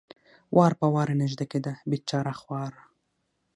وار 0.55 0.73
په 0.79 0.87
وار 0.93 1.07
را 1.11 1.15
نږدې 1.21 1.45
کېده، 1.51 1.73
بېچاره 1.89 2.33
خورا. 2.39 2.81